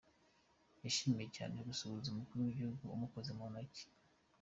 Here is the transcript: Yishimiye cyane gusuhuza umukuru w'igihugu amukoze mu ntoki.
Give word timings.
Yishimiye 0.81 1.27
cyane 1.37 1.55
gusuhuza 1.67 2.07
umukuru 2.09 2.39
w'igihugu 2.45 2.83
amukoze 2.95 3.29
mu 3.37 3.45
ntoki. 3.51 3.85